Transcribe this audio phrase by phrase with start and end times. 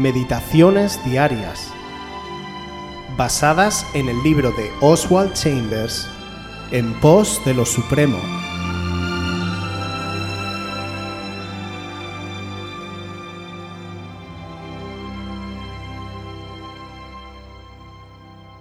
[0.00, 1.70] Meditaciones Diarias,
[3.18, 6.08] basadas en el libro de Oswald Chambers,
[6.70, 8.16] En pos de lo Supremo.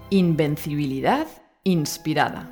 [0.10, 1.26] Invencibilidad
[1.64, 2.52] inspirada.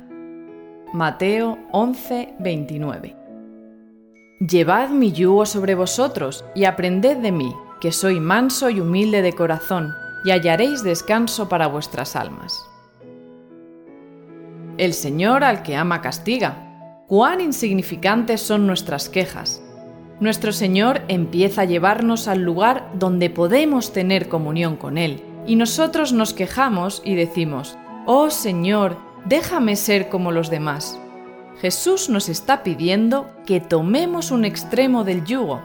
[0.94, 3.16] Mateo 11, 29.
[4.40, 9.32] Llevad mi yugo sobre vosotros y aprended de mí, que soy manso y humilde de
[9.32, 12.64] corazón, y hallaréis descanso para vuestras almas.
[14.78, 16.64] El Señor al que ama castiga.
[17.08, 19.62] Cuán insignificantes son nuestras quejas.
[20.20, 26.12] Nuestro Señor empieza a llevarnos al lugar donde podemos tener comunión con Él, y nosotros
[26.12, 27.76] nos quejamos y decimos,
[28.06, 30.98] Oh Señor, déjame ser como los demás.
[31.60, 35.60] Jesús nos está pidiendo que tomemos un extremo del yugo.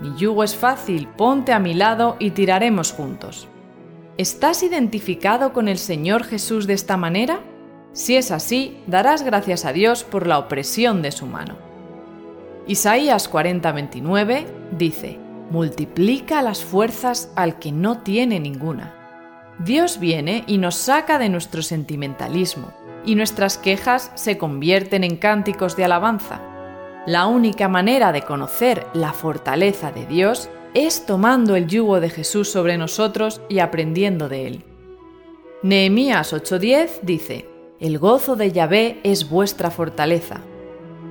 [0.00, 3.48] Mi yugo es fácil, ponte a mi lado y tiraremos juntos.
[4.18, 7.40] ¿Estás identificado con el Señor Jesús de esta manera?
[7.92, 11.56] Si es así, darás gracias a Dios por la opresión de su mano.
[12.66, 15.18] Isaías 40:29 dice,
[15.50, 18.94] Multiplica las fuerzas al que no tiene ninguna.
[19.60, 22.72] Dios viene y nos saca de nuestro sentimentalismo,
[23.04, 26.40] y nuestras quejas se convierten en cánticos de alabanza.
[27.06, 32.50] La única manera de conocer la fortaleza de Dios es tomando el yugo de Jesús
[32.50, 34.64] sobre nosotros y aprendiendo de él.
[35.62, 40.40] Nehemías 8:10 dice, El gozo de Yahvé es vuestra fortaleza.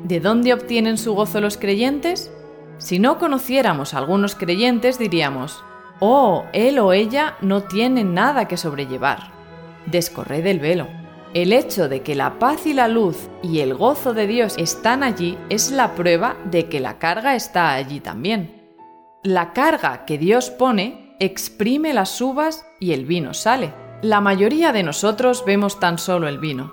[0.04, 2.30] ¿De dónde obtienen su gozo los creyentes?
[2.78, 5.64] Si no conociéramos a algunos creyentes diríamos,
[6.02, 9.32] Oh, él o ella no tienen nada que sobrellevar.
[9.86, 11.05] Descorred el velo.
[11.36, 15.04] El hecho de que la paz y la luz y el gozo de Dios están
[15.04, 18.64] allí es la prueba de que la carga está allí también.
[19.22, 23.74] La carga que Dios pone exprime las uvas y el vino sale.
[24.02, 26.72] La mayoría de nosotros vemos tan solo el vino.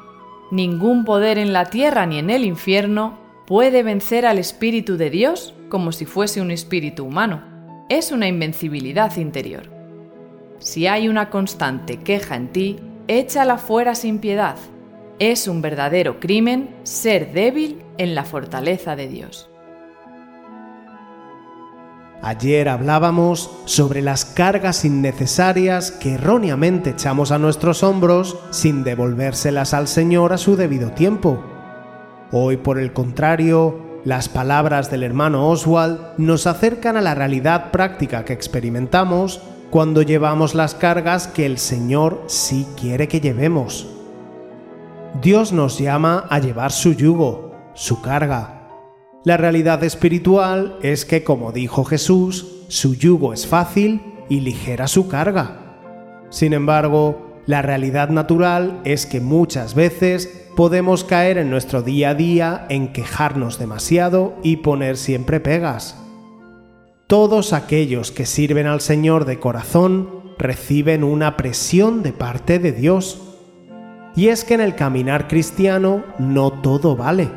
[0.53, 3.19] Ningún poder en la tierra ni en el infierno
[3.49, 7.43] puede vencer al Espíritu de Dios como si fuese un espíritu humano.
[7.89, 9.69] Es una invencibilidad interior.
[10.61, 14.57] Si hay una constante queja en ti, échala fuera sin piedad.
[15.19, 19.49] Es un verdadero crimen ser débil en la fortaleza de Dios.
[22.25, 29.89] Ayer hablábamos sobre las cargas innecesarias que erróneamente echamos a nuestros hombros sin devolvérselas al
[29.89, 31.43] Señor a su debido tiempo.
[32.31, 38.25] Hoy, por el contrario, las palabras del hermano Oswald nos acercan a la realidad práctica
[38.25, 43.89] que experimentamos cuando llevamos las cargas que el Señor sí quiere que llevemos.
[45.23, 48.69] Dios nos llama a llevar su yugo, su carga.
[49.25, 55.09] La realidad espiritual es que, como dijo Jesús, su yugo es fácil y ligera su
[55.09, 55.79] carga.
[56.29, 62.15] Sin embargo, la realidad natural es que muchas veces podemos caer en nuestro día a
[62.15, 66.02] día en quejarnos demasiado y poner siempre pegas
[67.07, 73.21] todos aquellos que sirven al Señor de corazón reciben una presión de parte de Dios.
[74.17, 77.31] Y es que en el caminar cristiano no todo vale.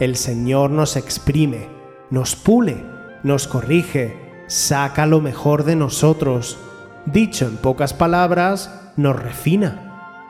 [0.00, 1.68] El Señor nos exprime,
[2.10, 2.84] nos pule,
[3.22, 6.58] nos corrige, saca lo mejor de nosotros.
[7.06, 10.20] Dicho en pocas palabras, nos refina.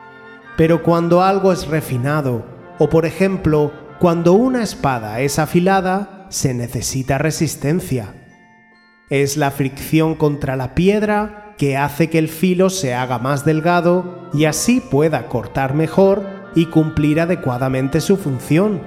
[0.57, 2.45] Pero cuando algo es refinado,
[2.79, 8.24] o por ejemplo, cuando una espada es afilada, se necesita resistencia
[9.09, 14.29] es la fricción contra la piedra que hace que el filo se haga más delgado
[14.33, 18.81] y así pueda cortar mejor y cumplir adecuadamente su función.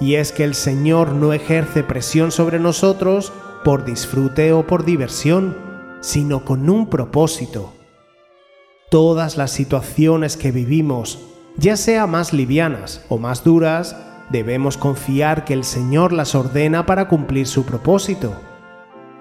[0.00, 3.32] Y es que el Señor no ejerce presión sobre nosotros
[3.64, 5.56] por disfrute o por diversión,
[6.00, 7.72] sino con un propósito.
[8.90, 11.18] Todas las situaciones que vivimos,
[11.56, 13.96] ya sea más livianas o más duras,
[14.30, 18.34] debemos confiar que el Señor las ordena para cumplir su propósito.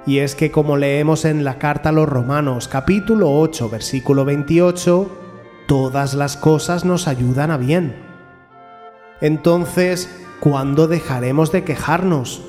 [0.07, 5.09] Y es que como leemos en la carta a los Romanos capítulo 8 versículo 28,
[5.67, 7.95] todas las cosas nos ayudan a bien.
[9.19, 12.43] Entonces, ¿cuándo dejaremos de quejarnos?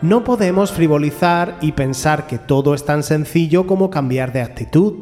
[0.00, 4.94] No podemos frivolizar y pensar que todo es tan sencillo como cambiar de actitud.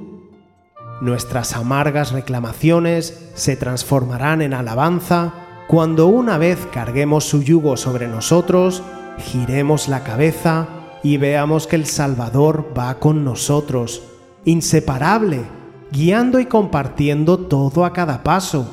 [1.00, 5.34] Nuestras amargas reclamaciones se transformarán en alabanza
[5.68, 8.82] cuando una vez carguemos su yugo sobre nosotros,
[9.18, 14.02] giremos la cabeza y veamos que el Salvador va con nosotros,
[14.44, 15.44] inseparable,
[15.90, 18.66] guiando y compartiendo todo a cada paso.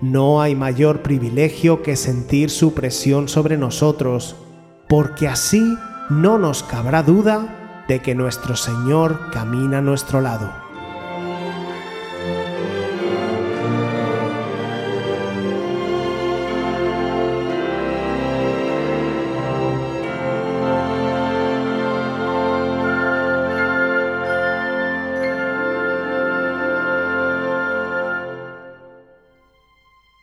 [0.00, 4.36] No hay mayor privilegio que sentir su presión sobre nosotros,
[4.88, 5.76] porque así
[6.10, 10.65] no nos cabrá duda de que nuestro Señor camina a nuestro lado.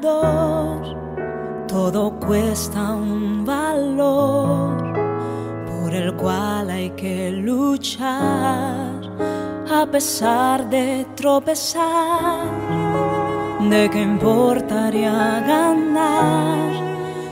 [0.00, 1.04] todo
[2.20, 4.92] cuesta un valor
[5.66, 9.00] por el cual hay que luchar
[9.70, 12.44] a pesar de tropezar.
[13.70, 16.74] ¿De qué importaría ganar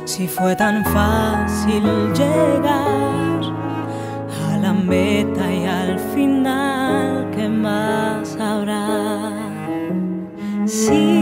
[0.05, 1.83] si fue tan fácil
[2.15, 3.43] llegar
[4.51, 7.29] a la meta y al final?
[7.35, 9.31] ¿Qué más habrá?
[10.67, 11.22] Sí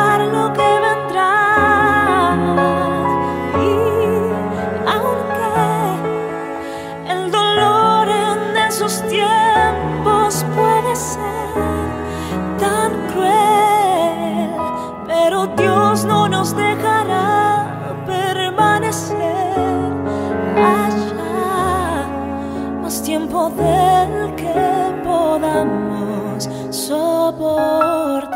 [23.49, 28.31] del que podamos soportar.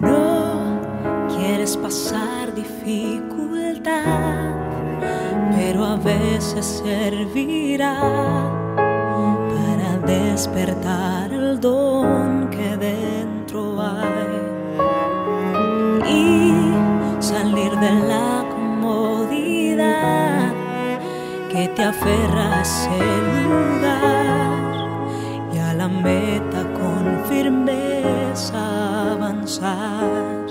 [0.00, 0.80] No
[1.34, 4.04] quieres pasar dificultad,
[5.56, 7.98] pero a veces servirá
[9.54, 14.17] para despertar el don que dentro hay
[17.80, 20.52] de la comodidad
[21.48, 22.98] que te aferra a ese
[23.44, 24.98] lugar
[25.52, 30.46] y a la meta con firmeza avanzar.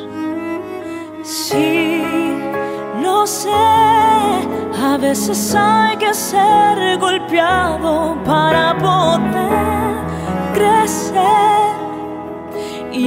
[1.24, 2.01] Sí,
[3.03, 9.26] lo sé, a veces hay que ser golpeado para poder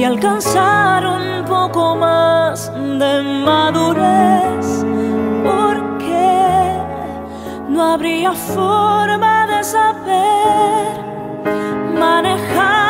[0.01, 4.83] y alcanzar un poco más de madurez,
[5.43, 6.79] porque
[7.69, 10.91] no habría forma de saber
[11.99, 12.80] manejar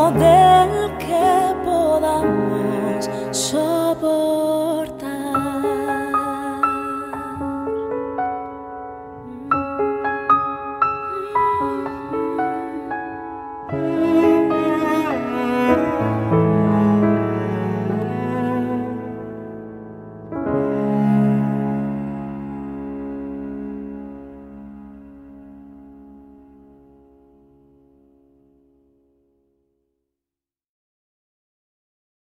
[0.00, 0.39] permanecer